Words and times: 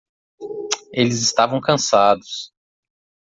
Eles 0.91 1.21
estavam 1.21 1.61
cansados. 1.61 2.51